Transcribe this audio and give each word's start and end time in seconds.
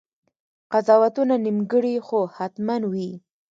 قضاوتونه 0.71 1.35
نیمګړي 1.45 1.95
خو 2.05 2.19
حتماً 2.37 2.77
وي. 2.91 3.09